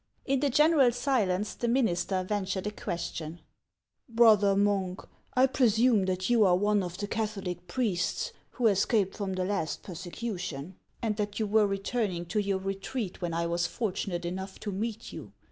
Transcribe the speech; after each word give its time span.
In 0.25 0.39
the 0.39 0.49
general 0.49 0.91
silence 0.93 1.53
the 1.53 1.67
minister 1.67 2.23
ventured 2.23 2.65
a 2.65 2.71
question:" 2.71 3.39
Brother 4.09 4.55
monk, 4.55 5.01
I 5.35 5.45
presume 5.45 6.05
that 6.05 6.27
you 6.27 6.43
are 6.43 6.55
one 6.57 6.81
of 6.81 6.97
the 6.97 7.05
Catholic 7.05 7.67
priests 7.67 8.33
who 8.49 8.65
escaped 8.65 9.15
from 9.17 9.33
the 9.33 9.45
last 9.45 9.83
persecution, 9.83 10.73
and 11.03 11.17
that 11.17 11.37
you 11.39 11.45
were 11.45 11.67
returning 11.67 12.25
to 12.33 12.39
your 12.41 12.57
retreat 12.57 13.21
when 13.21 13.35
I 13.35 13.45
was 13.45 13.67
fortunate 13.67 14.25
enough 14.25 14.59
to 14.61 14.71
meet 14.71 15.13
you. 15.13 15.33